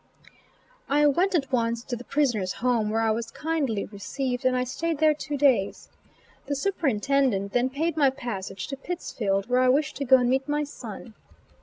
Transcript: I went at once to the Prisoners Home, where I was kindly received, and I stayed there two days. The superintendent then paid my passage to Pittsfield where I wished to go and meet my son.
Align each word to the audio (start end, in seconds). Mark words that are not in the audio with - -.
I 0.89 1.05
went 1.05 1.35
at 1.35 1.51
once 1.51 1.83
to 1.83 1.95
the 1.95 2.03
Prisoners 2.03 2.53
Home, 2.53 2.89
where 2.89 3.01
I 3.01 3.11
was 3.11 3.29
kindly 3.29 3.85
received, 3.85 4.45
and 4.45 4.57
I 4.57 4.63
stayed 4.63 4.97
there 4.97 5.13
two 5.13 5.37
days. 5.37 5.89
The 6.47 6.55
superintendent 6.55 7.53
then 7.53 7.69
paid 7.69 7.95
my 7.95 8.09
passage 8.09 8.65
to 8.69 8.77
Pittsfield 8.77 9.47
where 9.47 9.59
I 9.59 9.69
wished 9.69 9.97
to 9.97 10.03
go 10.05 10.17
and 10.17 10.27
meet 10.27 10.47
my 10.49 10.63
son. 10.63 11.13